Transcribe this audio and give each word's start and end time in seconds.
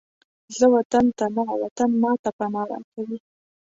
زه 0.57 0.65
وطن 0.75 1.05
ته 1.17 1.25
نه، 1.35 1.43
وطن 1.63 1.89
ماته 2.01 2.29
پناه 2.37 2.65
راکوي 2.69 3.17